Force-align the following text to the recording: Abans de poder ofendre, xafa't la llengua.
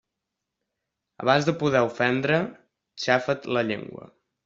Abans 1.25 1.51
de 1.51 1.55
poder 1.61 1.83
ofendre, 1.91 2.41
xafa't 3.07 3.51
la 3.57 3.69
llengua. 3.71 4.13